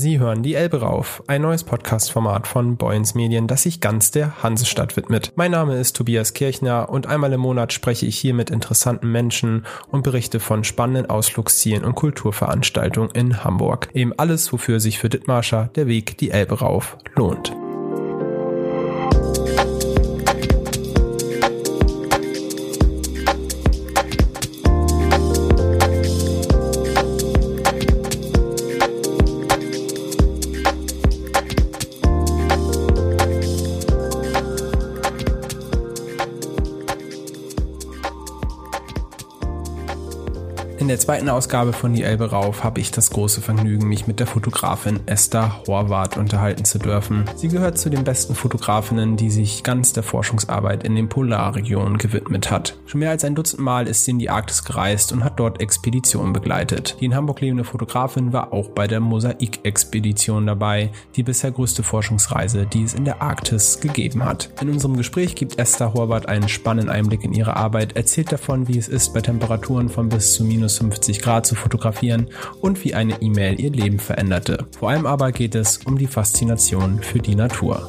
[0.00, 4.44] Sie hören die Elbe rauf, ein neues Podcast-Format von Boyens Medien, das sich ganz der
[4.44, 5.32] Hansestadt widmet.
[5.34, 9.66] Mein Name ist Tobias Kirchner und einmal im Monat spreche ich hier mit interessanten Menschen
[9.90, 13.88] und berichte von spannenden Ausflugszielen und Kulturveranstaltungen in Hamburg.
[13.92, 17.52] Eben alles, wofür sich für Dittmarscher der Weg die Elbe rauf lohnt.
[40.88, 44.20] In der zweiten Ausgabe von Die Elbe rauf habe ich das große Vergnügen, mich mit
[44.20, 47.26] der Fotografin Esther Horvath unterhalten zu dürfen.
[47.36, 52.50] Sie gehört zu den besten Fotografinnen, die sich ganz der Forschungsarbeit in den Polarregionen gewidmet
[52.50, 52.78] hat.
[52.86, 55.60] Schon mehr als ein Dutzend Mal ist sie in die Arktis gereist und hat dort
[55.60, 56.96] Expeditionen begleitet.
[57.02, 62.64] Die in Hamburg lebende Fotografin war auch bei der Mosaik-Expedition dabei, die bisher größte Forschungsreise,
[62.64, 64.48] die es in der Arktis gegeben hat.
[64.62, 68.78] In unserem Gespräch gibt Esther Horvath einen spannenden Einblick in ihre Arbeit, erzählt davon, wie
[68.78, 72.28] es ist, bei Temperaturen von bis zu minus 50 Grad zu fotografieren
[72.60, 74.66] und wie eine E-Mail ihr Leben veränderte.
[74.78, 77.88] Vor allem aber geht es um die Faszination für die Natur.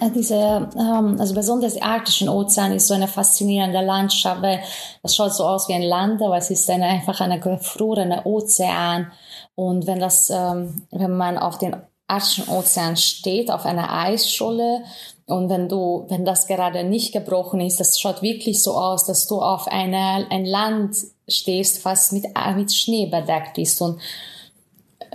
[0.00, 4.60] Äh, diese, ähm, also besonders der arktischen Ozean ist so eine faszinierende Landschaft, weil
[5.02, 9.10] das schaut so aus wie ein Land, aber es ist eine, einfach eine gefrorene Ozean.
[9.54, 14.82] Und wenn das, ähm, wenn man auf den arktischen Ozean steht, auf einer Eisscholle,
[15.28, 19.26] und wenn du, wenn das gerade nicht gebrochen ist, das schaut wirklich so aus, dass
[19.26, 20.96] du auf einer, ein Land
[21.28, 22.24] stehst, was mit,
[22.56, 23.82] mit Schnee bedeckt ist.
[23.82, 24.00] Und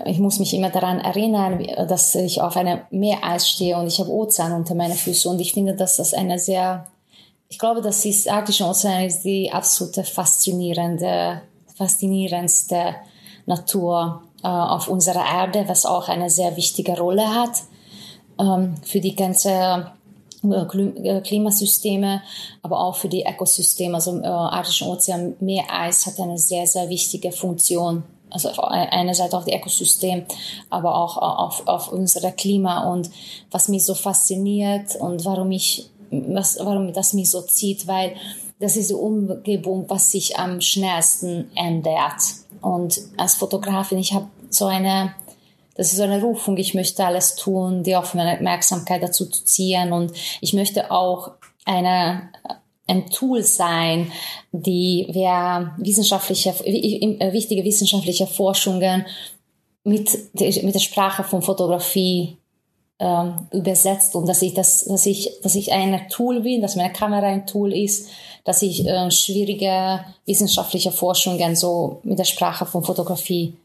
[0.05, 4.11] ich muss mich immer daran erinnern, dass ich auf einem Meereis stehe und ich habe
[4.11, 5.31] Ozean unter meinen Füßen.
[5.31, 6.85] Und ich finde, dass das eine sehr,
[7.49, 11.41] ich glaube, das arktische Ozean ist die absolute faszinierende,
[11.75, 12.97] faszinierendste
[13.47, 17.63] Natur äh, auf unserer Erde, was auch eine sehr wichtige Rolle hat
[18.39, 19.83] ähm, für die ganze äh,
[21.23, 22.21] Klimasysteme,
[22.61, 23.95] aber auch für die Ökosysteme.
[23.95, 28.03] Also äh, Arktischen Ozean, Meereis hat eine sehr, sehr wichtige Funktion.
[28.29, 30.23] Also einerseits auf die Ökosystem,
[30.71, 33.11] aber auch auf, auf unser Klima und
[33.51, 38.15] was mich so fasziniert und warum ich, was, warum das mich so zieht, weil
[38.59, 42.21] das ist die Umgebung, was sich am schnellsten ändert.
[42.61, 45.13] Und als Fotografin, ich habe so eine
[45.75, 49.91] das ist so eine Rufung, ich möchte alles tun, die Aufmerksamkeit dazu zu ziehen.
[49.91, 51.31] Und ich möchte auch
[51.65, 52.29] eine,
[52.87, 54.11] ein Tool sein,
[54.51, 59.05] die wir wissenschaftliche, äh, wichtige wissenschaftliche Forschungen
[59.83, 62.37] mit, mit der Sprache von Fotografie
[62.99, 64.15] äh, übersetzt.
[64.15, 67.47] Und dass ich das, dass ich, dass ich ein Tool bin, dass meine Kamera ein
[67.47, 68.09] Tool ist,
[68.43, 73.55] dass ich äh, schwierige wissenschaftliche Forschungen so mit der Sprache von Fotografie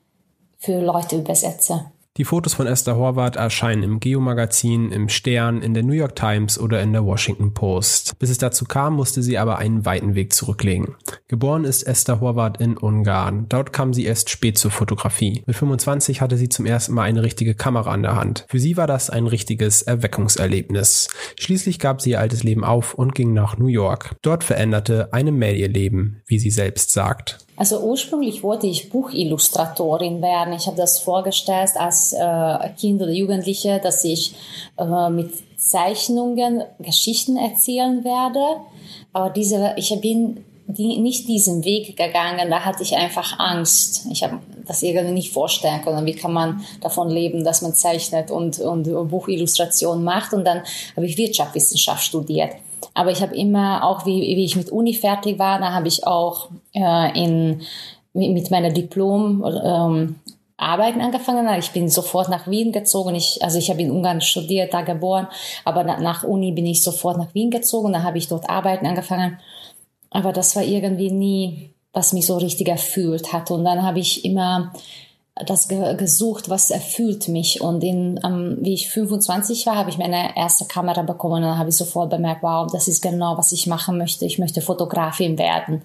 [0.59, 1.93] für Leute übersetze.
[2.19, 6.59] Die Fotos von Esther Horvath erscheinen im Geo-Magazin, im Stern, in der New York Times
[6.59, 8.19] oder in der Washington Post.
[8.19, 10.97] Bis es dazu kam, musste sie aber einen weiten Weg zurücklegen.
[11.29, 13.47] Geboren ist Esther Horvath in Ungarn.
[13.49, 15.45] Dort kam sie erst spät zur Fotografie.
[15.47, 18.47] Mit 25 hatte sie zum ersten Mal eine richtige Kamera an der Hand.
[18.49, 21.06] Für sie war das ein richtiges Erweckungserlebnis.
[21.39, 24.17] Schließlich gab sie ihr altes Leben auf und ging nach New York.
[24.23, 27.47] Dort veränderte eine Mail ihr Leben, wie sie selbst sagt.
[27.59, 30.55] Also ursprünglich wollte ich Buchillustratorin werden.
[30.55, 34.35] Ich habe das vorgestellt als äh, Kind oder Jugendliche, dass ich
[34.79, 38.61] äh, mit Zeichnungen Geschichten erzählen werde.
[39.13, 42.49] Aber diese, ich bin die, nicht diesen Weg gegangen.
[42.49, 44.07] Da hatte ich einfach Angst.
[44.13, 46.07] Ich habe das irgendwie nicht vorstellen können.
[46.07, 50.33] Wie kann man davon leben, dass man zeichnet und, und Buchillustration macht?
[50.33, 50.63] Und dann
[50.95, 52.53] habe ich Wirtschaftswissenschaft studiert.
[52.94, 56.06] Aber ich habe immer, auch wie, wie ich mit Uni fertig war, da habe ich
[56.06, 57.62] auch äh, in,
[58.12, 60.16] mit meiner Diplom ähm,
[60.56, 61.49] Arbeiten angefangen.
[61.59, 63.15] Ich bin sofort nach Wien gezogen.
[63.15, 65.28] Ich, also ich habe in Ungarn studiert, da geboren,
[65.65, 67.93] aber nach Uni bin ich sofort nach Wien gezogen.
[67.93, 69.38] Da habe ich dort Arbeiten angefangen.
[70.11, 73.50] Aber das war irgendwie nie, was mich so richtig erfüllt hat.
[73.50, 74.73] Und dann habe ich immer
[75.46, 77.61] das ge gesucht, was erfüllt mich.
[77.61, 81.69] Und in, ähm, wie ich 25 war, habe ich meine erste Kamera bekommen und habe
[81.69, 84.25] ich sofort bemerkt, wow, das ist genau, was ich machen möchte.
[84.25, 85.82] Ich möchte Fotografin werden.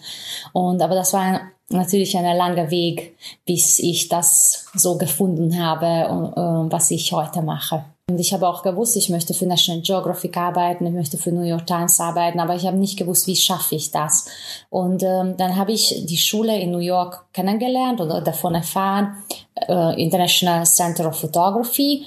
[0.54, 6.72] Und aber das war natürlich ein langer Weg, bis ich das so gefunden habe, äh,
[6.72, 7.86] was ich heute mache.
[8.10, 11.44] Und ich habe auch gewusst, ich möchte für National Geographic arbeiten, ich möchte für New
[11.44, 14.26] York Times arbeiten, aber ich habe nicht gewusst, wie schaffe ich das.
[14.70, 19.24] Und ähm, dann habe ich die Schule in New York kennengelernt oder davon erfahren,
[19.56, 22.06] äh, International Center of Photography.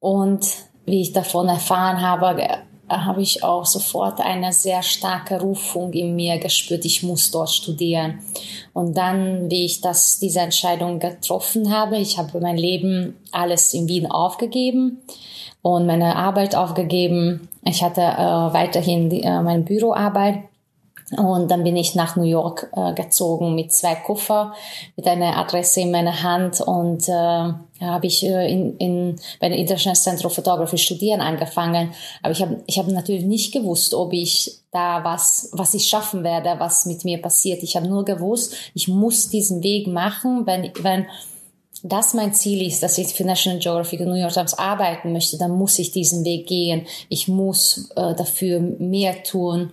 [0.00, 0.46] Und
[0.84, 2.36] wie ich davon erfahren habe,
[2.92, 8.20] habe ich auch sofort eine sehr starke Rufung in mir gespürt, ich muss dort studieren.
[8.72, 13.88] Und dann, wie ich das, diese Entscheidung getroffen habe, ich habe mein Leben alles in
[13.88, 14.98] Wien aufgegeben
[15.62, 17.48] und meine Arbeit aufgegeben.
[17.64, 20.44] Ich hatte äh, weiterhin die, äh, meine Büroarbeit
[21.16, 24.54] und dann bin ich nach New York äh, gezogen mit zwei Koffer,
[24.96, 29.58] mit einer Adresse in meiner Hand und äh, habe ich äh, in, in, bei der
[29.58, 31.92] International Center of Photography studieren angefangen.
[32.22, 36.24] Aber ich habe ich hab natürlich nicht gewusst, ob ich da was, was ich schaffen
[36.24, 37.62] werde, was mit mir passiert.
[37.62, 41.06] Ich habe nur gewusst, ich muss diesen Weg machen, wenn, wenn
[41.82, 45.36] das mein Ziel ist, dass ich für National Geographic und New York Times arbeiten möchte,
[45.36, 46.86] dann muss ich diesen Weg gehen.
[47.10, 49.72] Ich muss äh, dafür mehr tun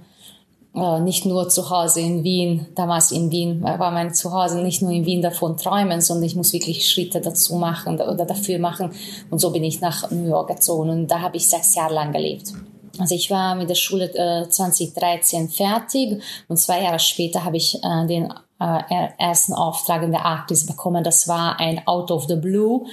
[0.99, 5.05] nicht nur zu Hause in Wien, damals in Wien war mein Zuhause, nicht nur in
[5.05, 8.91] Wien davon träumen, sondern ich muss wirklich Schritte dazu machen oder dafür machen.
[9.29, 12.11] Und so bin ich nach New York gezogen und da habe ich sechs Jahre lang
[12.11, 12.53] gelebt.
[12.97, 17.75] Also ich war mit der Schule äh, 2013 fertig und zwei Jahre später habe ich
[17.83, 21.03] äh, den äh, ersten Auftrag in der Arktis bekommen.
[21.03, 22.85] Das war ein Out of the Blue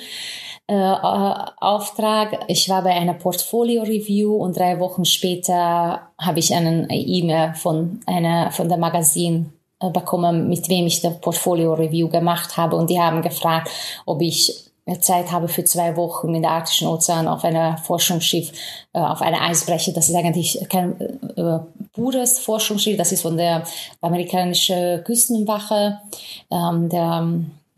[0.68, 2.44] äh, Auftrag.
[2.48, 8.50] Ich war bei einer Portfolio-Review und drei Wochen später habe ich einen E-Mail von einer
[8.50, 13.22] von der Magazin äh, bekommen, mit wem ich der Portfolio-Review gemacht habe und die haben
[13.22, 13.70] gefragt,
[14.06, 14.65] ob ich
[15.00, 18.52] Zeit habe für zwei Wochen in der Arktischen Ozean auf einer Forschungsschiff,
[18.92, 19.92] äh, auf einer Eisbrecher.
[19.92, 21.00] Das ist eigentlich kein
[21.36, 21.58] äh,
[21.92, 23.64] pures Forschungsschiff, das ist von der
[24.00, 26.00] amerikanischen Küstenwache.
[26.50, 27.26] Ähm, der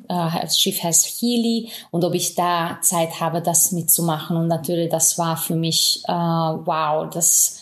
[0.09, 4.37] äh, das Schiff heißt Healy und ob ich da Zeit habe, das mitzumachen.
[4.37, 7.58] Und natürlich, das war für mich, äh, wow, das,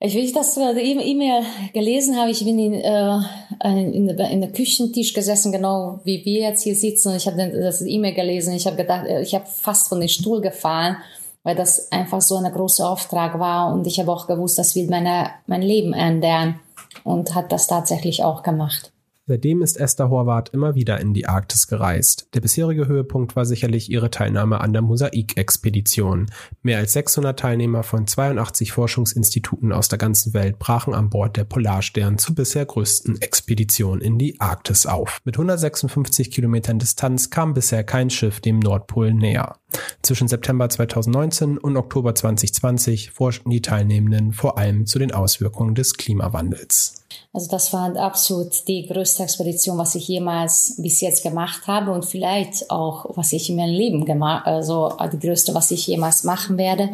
[0.00, 3.18] ich will das äh, E-Mail gelesen habe, ich bin in, äh,
[3.64, 7.08] in, in der Küchentisch gesessen, genau wie wir jetzt hier sitzen.
[7.08, 8.54] Und ich habe das E-Mail gelesen.
[8.54, 10.98] Ich habe gedacht, äh, ich habe fast von den Stuhl gefallen,
[11.42, 13.72] weil das einfach so ein großer Auftrag war.
[13.72, 16.60] Und ich habe auch gewusst, das wird meine, mein Leben ändern.
[17.02, 18.92] Und hat das tatsächlich auch gemacht.
[19.28, 22.28] Seitdem ist Esther Horvath immer wieder in die Arktis gereist.
[22.32, 26.30] Der bisherige Höhepunkt war sicherlich ihre Teilnahme an der Mosaik-Expedition.
[26.62, 31.44] Mehr als 600 Teilnehmer von 82 Forschungsinstituten aus der ganzen Welt brachen an Bord der
[31.44, 35.20] Polarstern zur bisher größten Expedition in die Arktis auf.
[35.24, 39.56] Mit 156 Kilometern Distanz kam bisher kein Schiff dem Nordpol näher.
[40.02, 45.94] Zwischen September 2019 und Oktober 2020 forschten die Teilnehmenden vor allem zu den Auswirkungen des
[45.94, 47.04] Klimawandels.
[47.32, 52.04] Also das war absolut die größte Expedition, was ich jemals bis jetzt gemacht habe und
[52.04, 56.58] vielleicht auch, was ich in meinem Leben gemacht, also die größte, was ich jemals machen
[56.58, 56.90] werde.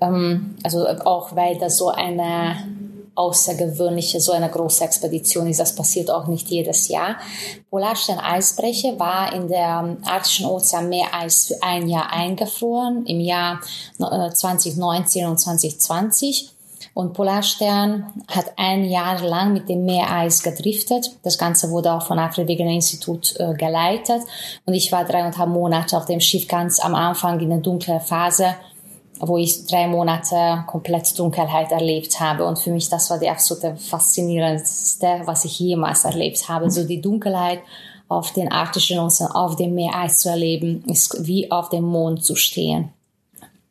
[0.00, 2.56] Ähm, also auch weil das so eine
[3.16, 5.58] außergewöhnliche, so eine große Expedition ist.
[5.58, 7.16] Das passiert auch nicht jedes Jahr.
[7.70, 13.60] Polarstern-Eisbrecher war in der Arktischen Ozean Meereis für ein Jahr eingefroren, im Jahr
[13.98, 16.52] 2019 äh, und 2020.
[16.94, 21.10] Und Polarstern hat ein Jahr lang mit dem Meereis gedriftet.
[21.22, 24.22] Das Ganze wurde auch von Alfred Wegener Institut äh, geleitet.
[24.64, 28.54] Und ich war dreieinhalb Monate auf dem Schiff ganz am Anfang in der dunklen Phase,
[29.20, 32.44] wo ich drei Monate komplett Dunkelheit erlebt habe.
[32.44, 36.70] Und für mich, das war die absolute faszinierendste, was ich jemals erlebt habe.
[36.70, 37.60] So die Dunkelheit
[38.08, 42.36] auf den arktischen Ozean, auf dem Meereis zu erleben, ist wie auf dem Mond zu
[42.36, 42.90] stehen.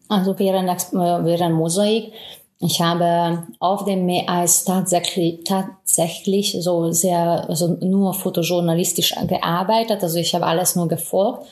[0.08, 2.12] Also während, äh, während Mosaik
[2.60, 10.02] ich habe auf dem Meereis tatsächlich, tatsächlich so sehr, also nur fotojournalistisch gearbeitet.
[10.02, 11.46] Also ich habe alles nur gefolgt.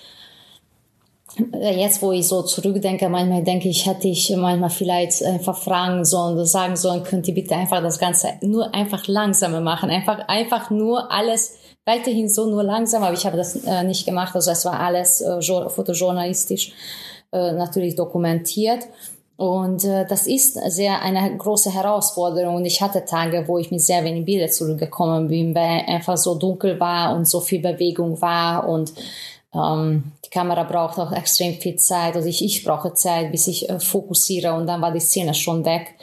[1.59, 6.35] Jetzt, wo ich so zurückdenke, manchmal denke ich, hätte ich manchmal vielleicht einfach fragen sollen
[6.35, 9.89] oder sagen sollen, könnt ihr bitte einfach das Ganze nur einfach langsamer machen.
[9.89, 13.03] Einfach, einfach nur alles weiterhin so nur langsam.
[13.03, 14.35] Aber ich habe das äh, nicht gemacht.
[14.35, 16.73] Also es war alles äh, fotojournalistisch
[17.31, 18.83] äh, natürlich dokumentiert.
[19.35, 22.55] Und äh, das ist sehr eine große Herausforderung.
[22.55, 26.35] Und ich hatte Tage, wo ich mit sehr wenig Bilder zurückgekommen bin, weil einfach so
[26.35, 28.93] dunkel war und so viel Bewegung war und
[29.53, 32.15] ähm, die Kamera braucht auch extrem viel Zeit.
[32.15, 35.65] Also ich, ich brauche Zeit, bis ich äh, fokussiere und dann war die Szene schon
[35.65, 35.95] weg.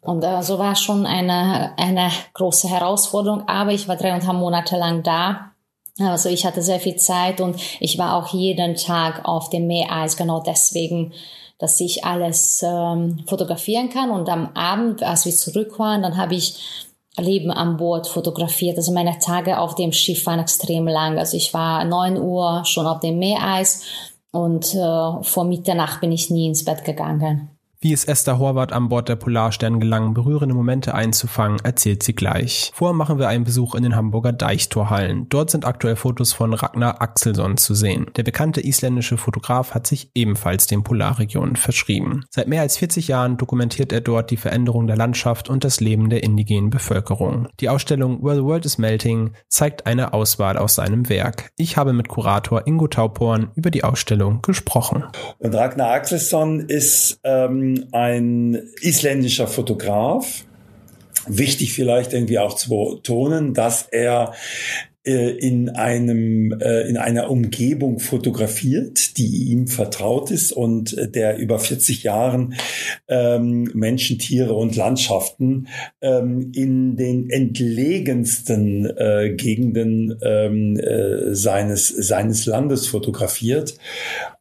[0.00, 3.48] Und äh, so war schon eine, eine große Herausforderung.
[3.48, 5.52] Aber ich war dreieinhalb Monate lang da.
[5.98, 10.16] Also ich hatte sehr viel Zeit und ich war auch jeden Tag auf dem Meereis,
[10.16, 11.12] genau deswegen
[11.58, 14.10] dass ich alles ähm, fotografieren kann.
[14.10, 16.87] Und am Abend, als wir zurück waren, dann habe ich
[17.18, 18.76] Leben an Bord fotografiert.
[18.76, 21.18] Also meine Tage auf dem Schiff waren extrem lang.
[21.18, 23.82] Also ich war neun Uhr schon auf dem Meereis
[24.30, 27.57] und äh, vor Mitternacht bin ich nie ins Bett gegangen.
[27.80, 32.72] Wie es Esther Horvath an Bord der Polarstern gelang, berührende Momente einzufangen, erzählt sie gleich.
[32.74, 35.28] Vorher machen wir einen Besuch in den Hamburger Deichtorhallen.
[35.28, 38.06] Dort sind aktuell Fotos von Ragnar Axelsson zu sehen.
[38.16, 42.24] Der bekannte isländische Fotograf hat sich ebenfalls den Polarregionen verschrieben.
[42.30, 46.10] Seit mehr als 40 Jahren dokumentiert er dort die Veränderung der Landschaft und das Leben
[46.10, 47.46] der indigenen Bevölkerung.
[47.60, 51.52] Die Ausstellung Where the World is Melting zeigt eine Auswahl aus seinem Werk.
[51.56, 55.04] Ich habe mit Kurator Ingo Tauporn über die Ausstellung gesprochen.
[55.38, 60.44] Und Ragnar Axelsson ist ähm ein isländischer Fotograf.
[61.26, 64.32] Wichtig vielleicht irgendwie auch zu betonen, dass er
[65.08, 71.38] äh, in einem äh, in einer Umgebung fotografiert, die ihm vertraut ist und äh, der
[71.38, 72.54] über 40 Jahren
[73.08, 75.68] ähm, Menschen, Tiere und Landschaften
[76.02, 78.90] ähm, in den entlegensten
[79.36, 80.78] Gegenden ähm,
[81.34, 83.78] seines seines Landes fotografiert.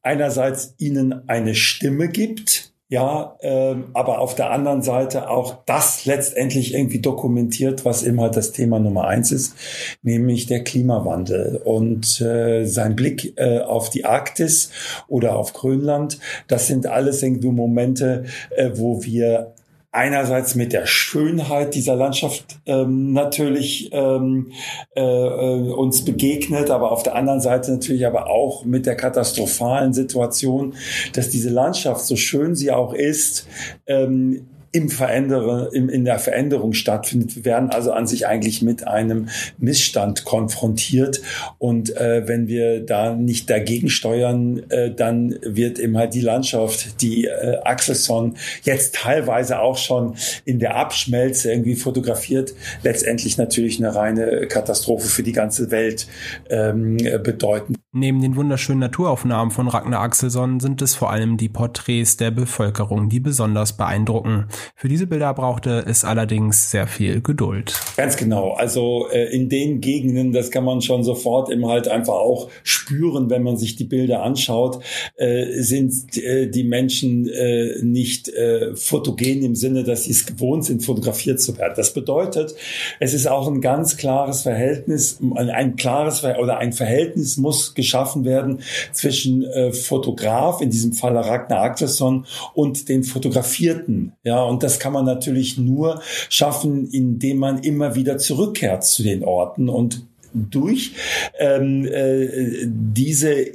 [0.02, 6.74] Einerseits ihnen eine Stimme gibt, ja, ähm, aber auf der anderen Seite auch das letztendlich
[6.74, 9.56] irgendwie dokumentiert, was eben halt das Thema Nummer eins ist,
[10.04, 14.72] nämlich der Klimawandel und äh, sein Blick äh, auf die Arktis
[15.10, 16.20] oder auf Grönland.
[16.48, 18.24] Das sind alles irgendwie Momente,
[18.56, 19.54] äh, wo wir
[19.98, 24.52] einerseits mit der Schönheit dieser Landschaft ähm, natürlich ähm,
[24.96, 29.94] äh, äh, uns begegnet, aber auf der anderen Seite natürlich aber auch mit der katastrophalen
[29.94, 30.76] Situation,
[31.14, 33.48] dass diese Landschaft, so schön sie auch ist,
[33.88, 37.36] ähm, im Verändere, im, in der Veränderung stattfindet.
[37.36, 41.22] Wir werden also an sich eigentlich mit einem Missstand konfrontiert.
[41.58, 47.02] Und äh, wenn wir da nicht dagegen steuern, äh, dann wird eben halt die Landschaft,
[47.02, 53.96] die äh, Axelson jetzt teilweise auch schon in der Abschmelze irgendwie fotografiert, letztendlich natürlich eine
[53.96, 56.08] reine Katastrophe für die ganze Welt
[56.50, 57.77] ähm, bedeuten.
[57.94, 63.08] Neben den wunderschönen Naturaufnahmen von Ragnar Axelsson sind es vor allem die Porträts der Bevölkerung,
[63.08, 64.48] die besonders beeindrucken.
[64.76, 67.80] Für diese Bilder brauchte es allerdings sehr viel Geduld.
[67.96, 68.52] Ganz genau.
[68.52, 73.30] Also äh, in den Gegenden, das kann man schon sofort eben halt einfach auch spüren,
[73.30, 74.84] wenn man sich die Bilder anschaut,
[75.16, 80.66] äh, sind äh, die Menschen äh, nicht äh, fotogen im Sinne, dass sie es gewohnt
[80.66, 81.76] sind, fotografiert zu werden.
[81.78, 82.54] Das bedeutet,
[83.00, 88.26] es ist auch ein ganz klares Verhältnis, ein, ein klares oder ein Verhältnis muss geschaffen
[88.26, 88.60] werden
[88.92, 94.12] zwischen äh, Fotograf, in diesem Fall Ragnar Axelsson, und den Fotografierten.
[94.26, 99.24] Ja, und das kann man natürlich nur schaffen, indem man immer wieder zurückkehrt zu den
[99.24, 100.92] Orten und durch
[101.40, 103.46] ähm, äh, diese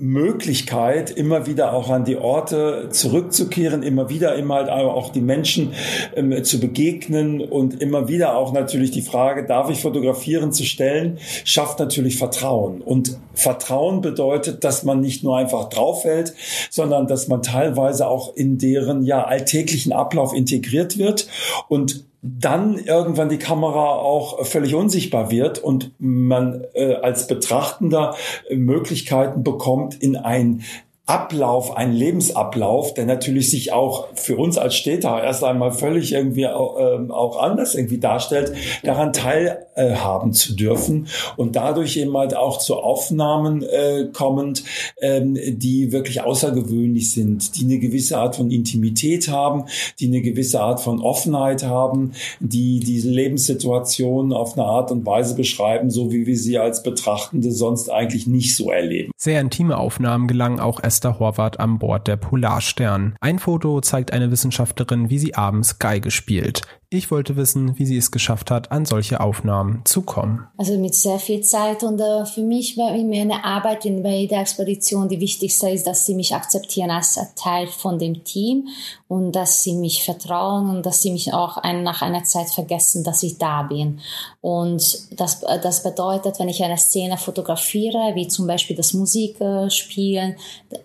[0.00, 5.72] Möglichkeit, immer wieder auch an die Orte zurückzukehren, immer wieder immer halt auch die Menschen
[6.16, 11.18] ähm, zu begegnen und immer wieder auch natürlich die Frage, darf ich fotografieren, zu stellen,
[11.44, 12.80] schafft natürlich Vertrauen.
[12.80, 16.34] Und Vertrauen bedeutet, dass man nicht nur einfach draufhält,
[16.70, 21.28] sondern dass man teilweise auch in deren ja alltäglichen Ablauf integriert wird
[21.68, 28.16] und dann irgendwann die Kamera auch völlig unsichtbar wird und man äh, als Betrachtender
[28.50, 30.64] Möglichkeiten bekommt, in ein
[31.08, 36.46] Ablauf, ein Lebensablauf, der natürlich sich auch für uns als Städter erst einmal völlig irgendwie
[36.46, 41.06] auch, ähm, auch anders irgendwie darstellt, daran teilhaben zu dürfen
[41.38, 44.64] und dadurch eben halt auch zu Aufnahmen äh, kommend,
[45.00, 49.64] ähm, die wirklich außergewöhnlich sind, die eine gewisse Art von Intimität haben,
[50.00, 55.34] die eine gewisse Art von Offenheit haben, die diese Lebenssituation auf eine Art und Weise
[55.34, 59.10] beschreiben, so wie wir sie als Betrachtende sonst eigentlich nicht so erleben.
[59.16, 63.14] Sehr intime Aufnahmen gelangen auch erst Esther Horvath an Bord der Polarstern.
[63.20, 66.62] Ein Foto zeigt eine Wissenschaftlerin, wie sie abends Geige spielt.
[66.90, 70.46] Ich wollte wissen, wie sie es geschafft hat, an solche Aufnahmen zu kommen.
[70.56, 74.40] Also mit sehr viel Zeit und äh, für mich war immer eine Arbeit in jeder
[74.40, 78.68] Expedition die wichtigste ist, dass sie mich akzeptieren als Teil von dem Team
[79.06, 83.04] und dass sie mich vertrauen und dass sie mich auch ein, nach einer Zeit vergessen,
[83.04, 84.00] dass ich da bin.
[84.40, 90.36] Und das, äh, das bedeutet, wenn ich eine Szene fotografiere, wie zum Beispiel das Musikspielen,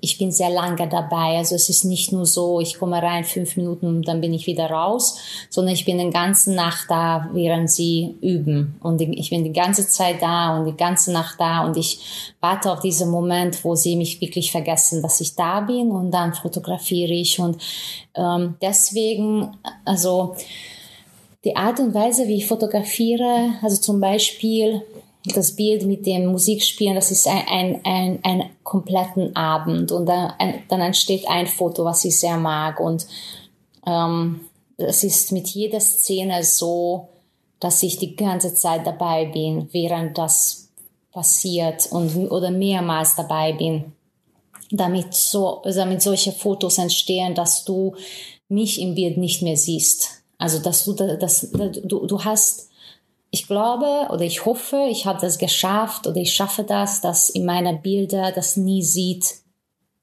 [0.02, 1.38] ich bin sehr lange dabei.
[1.38, 4.48] Also es ist nicht nur so, ich komme rein fünf Minuten und dann bin ich
[4.48, 5.18] wieder raus,
[5.50, 8.80] sondern ich bin bin den ganzen Nacht da, während sie üben.
[8.82, 12.72] Und ich bin die ganze Zeit da und die ganze Nacht da und ich warte
[12.72, 17.14] auf diesen Moment, wo sie mich wirklich vergessen, dass ich da bin und dann fotografiere
[17.14, 17.40] ich.
[17.40, 17.62] Und
[18.16, 20.36] ähm, deswegen, also
[21.44, 24.82] die Art und Weise, wie ich fotografiere, also zum Beispiel
[25.36, 30.34] das Bild mit dem Musikspielen, das ist ein, ein, ein, ein kompletten Abend und dann,
[30.68, 33.06] dann entsteht ein Foto, was ich sehr mag und
[33.86, 34.40] ähm,
[34.78, 37.10] es ist mit jeder Szene so,
[37.60, 40.70] dass ich die ganze Zeit dabei bin, während das
[41.12, 43.94] passiert und oder mehrmals dabei bin.
[44.72, 47.96] damit so, damit solche Fotos entstehen, dass du
[48.50, 50.24] mich im Bild nicht mehr siehst.
[50.40, 52.70] Also, dass du, dass, du, du hast,
[53.30, 57.46] ich glaube oder ich hoffe, ich habe das geschafft oder ich schaffe das, dass in
[57.46, 59.36] meinen Bilder das nie sieht,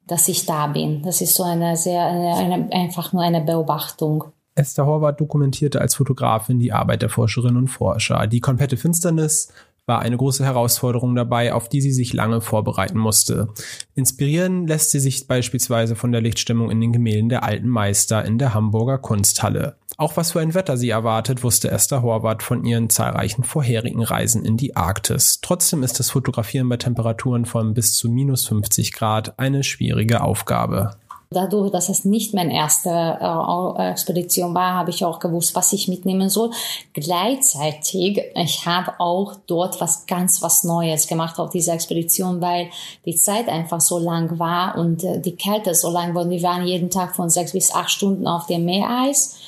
[0.06, 1.02] dass ich da bin.
[1.02, 4.24] Das ist so eine sehr, eine, eine, einfach nur eine Beobachtung.
[4.60, 8.26] Esther Horvath dokumentierte als Fotografin die Arbeit der Forscherinnen und Forscher.
[8.26, 9.48] Die komplette Finsternis
[9.86, 13.48] war eine große Herausforderung dabei, auf die sie sich lange vorbereiten musste.
[13.94, 18.36] Inspirieren lässt sie sich beispielsweise von der Lichtstimmung in den Gemälden der alten Meister in
[18.36, 19.76] der Hamburger Kunsthalle.
[19.96, 24.44] Auch was für ein Wetter sie erwartet, wusste Esther Horvath von ihren zahlreichen vorherigen Reisen
[24.44, 25.40] in die Arktis.
[25.40, 30.92] Trotzdem ist das Fotografieren bei Temperaturen von bis zu minus 50 Grad eine schwierige Aufgabe.
[31.32, 35.86] Dadurch, dass es nicht meine erste äh, Expedition war, habe ich auch gewusst, was ich
[35.86, 36.50] mitnehmen soll.
[36.92, 42.70] Gleichzeitig, ich habe auch dort was ganz was Neues gemacht auf dieser Expedition, weil
[43.06, 46.28] die Zeit einfach so lang war und äh, die Kälte so lang war.
[46.28, 49.38] Wir waren jeden Tag von sechs bis acht Stunden auf dem Meereis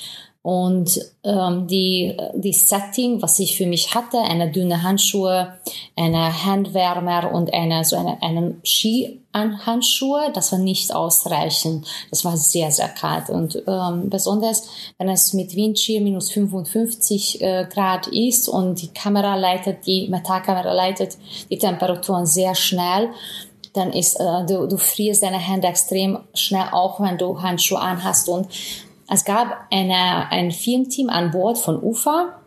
[0.43, 5.53] und ähm, die, die Setting, was ich für mich hatte, eine dünne Handschuhe,
[5.95, 11.87] eine Handwärmer und eine, so eine, einen Ski-Handschuhe, das war nicht ausreichend.
[12.11, 13.31] Das war sehr, sehr kalt.
[13.31, 14.69] Und ähm, besonders,
[14.99, 20.73] wenn es mit Windchill minus 55 äh, Grad ist und die Kamera leitet, die Metallkamera
[20.73, 21.19] leitet
[21.51, 23.11] die Temperaturen sehr schnell,
[23.75, 28.29] dann ist, äh, du, du frierst deine Hände extrem schnell, auch wenn du Handschuhe anhast.
[28.29, 28.49] Und
[29.13, 32.41] es gab eine, ein Filmteam an Bord von UFA.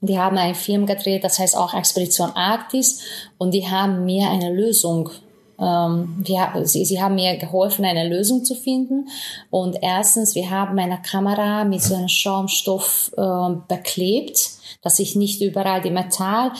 [0.00, 3.00] Die haben einen Film gedreht, das heißt auch Expedition Arktis.
[3.38, 5.10] Und die haben mir eine Lösung
[5.58, 9.08] ähm, wir, sie, sie haben mir geholfen, eine Lösung zu finden.
[9.50, 14.50] Und erstens, wir haben meine Kamera mit so einem Schaumstoff äh, beklebt,
[14.82, 16.50] dass ich nicht überall die Metall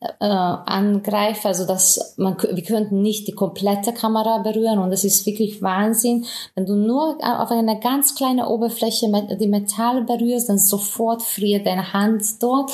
[0.00, 5.24] äh, angreife, also dass man, wir könnten nicht die komplette Kamera berühren und es ist
[5.24, 9.06] wirklich Wahnsinn, wenn du nur auf eine ganz kleine Oberfläche
[9.40, 12.70] die Metall berührst, dann sofort friert deine Hand dort.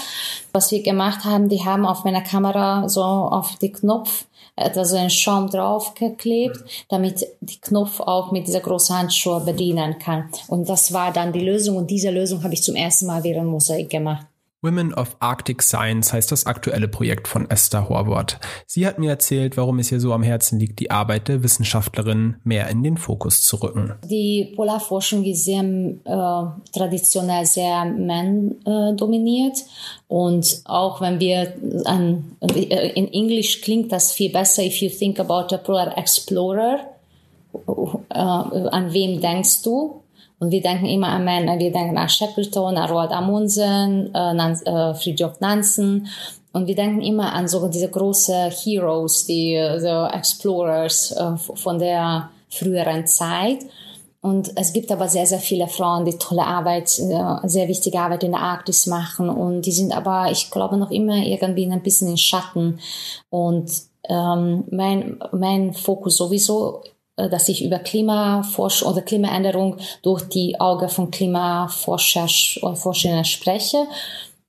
[0.52, 4.26] Was wir gemacht haben, die haben auf meiner Kamera so auf die Knopf
[4.56, 10.28] etwas so einen Schaum draufgeklebt, damit die Knopf auch mit dieser großen Handschuhe bedienen kann.
[10.48, 13.48] Und das war dann die Lösung und diese Lösung habe ich zum ersten Mal während
[13.48, 14.26] Mosaik gemacht.
[14.62, 18.38] Women of Arctic Science heißt das aktuelle Projekt von Esther Horvath.
[18.66, 22.36] Sie hat mir erzählt, warum es ihr so am Herzen liegt, die Arbeit der Wissenschaftlerin
[22.44, 23.94] mehr in den Fokus zu rücken.
[24.08, 29.58] Die Polarforschung ist sehr äh, traditionell sehr man äh, dominiert
[30.06, 35.52] und auch wenn wir an in Englisch klingt das viel besser if you think about
[35.54, 36.78] a polar explorer
[38.10, 40.01] äh, an wem denkst du
[40.42, 44.92] und wir denken immer an Männer, wir denken an Shackleton, an Roald Amundsen, äh, äh,
[44.92, 46.08] Fridtjof Nansen.
[46.52, 52.28] Und wir denken immer an so diese großen Heroes, die so Explorers äh, von der
[52.48, 53.60] früheren Zeit.
[54.20, 58.24] Und es gibt aber sehr, sehr viele Frauen, die tolle Arbeit, äh, sehr wichtige Arbeit
[58.24, 59.30] in der Arktis machen.
[59.30, 62.80] Und die sind aber, ich glaube, noch immer irgendwie ein bisschen in Schatten.
[63.30, 63.70] Und
[64.08, 66.82] ähm, mein, mein Fokus sowieso
[67.16, 72.28] dass ich über Klimaforschung oder Klimaänderung durch die Augen von Klimaforscher
[72.74, 73.86] Forscherinnen spreche.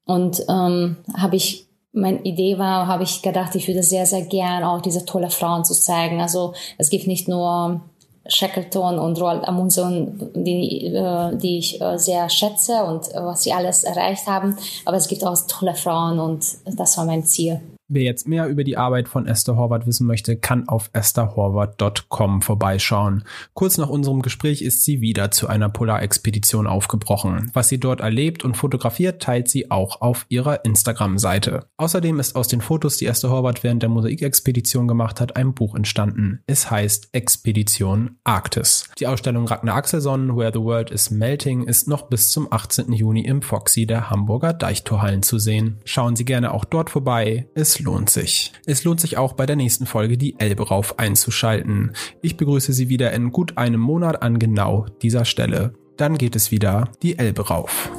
[0.05, 4.63] Und ähm, habe ich meine Idee war, habe ich gedacht, ich würde sehr, sehr gern
[4.63, 6.21] auch diese tolle Frauen zu zeigen.
[6.21, 7.81] Also es gibt nicht nur
[8.27, 13.83] Shackleton und Roald Amundsen, die, äh, die ich äh, sehr schätze und was sie alles
[13.83, 17.61] erreicht haben, aber es gibt auch tolle Frauen und das war mein Ziel.
[17.95, 23.23] Wer jetzt mehr über die Arbeit von Esther Horvath wissen möchte, kann auf estherhorvath.com vorbeischauen.
[23.53, 27.51] Kurz nach unserem Gespräch ist sie wieder zu einer Polarexpedition aufgebrochen.
[27.53, 31.67] Was sie dort erlebt und fotografiert, teilt sie auch auf ihrer Instagram-Seite.
[31.77, 35.75] Außerdem ist aus den Fotos, die Esther Horvath während der Mosaikexpedition gemacht hat, ein Buch
[35.75, 36.39] entstanden.
[36.47, 38.89] Es heißt Expedition Arktis.
[38.97, 42.91] Die Ausstellung Ragnar Axelsson, Where the World is Melting, ist noch bis zum 18.
[42.91, 45.79] Juni im Foxy der Hamburger Deichtorhallen zu sehen.
[45.85, 47.49] Schauen Sie gerne auch dort vorbei.
[47.53, 48.51] Es lohnt sich.
[48.65, 51.93] Es lohnt sich auch bei der nächsten Folge die Elbe rauf einzuschalten.
[52.21, 55.73] Ich begrüße Sie wieder in gut einem Monat an genau dieser Stelle.
[55.97, 57.91] Dann geht es wieder die Elbe rauf.